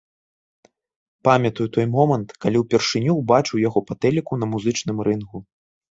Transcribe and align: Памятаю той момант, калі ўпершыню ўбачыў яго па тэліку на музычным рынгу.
Памятаю 1.27 1.67
той 1.75 1.85
момант, 1.97 2.27
калі 2.45 2.57
ўпершыню 2.63 3.11
ўбачыў 3.19 3.57
яго 3.67 3.79
па 3.91 3.99
тэліку 4.07 4.33
на 4.45 4.51
музычным 4.55 4.97
рынгу. 5.11 5.37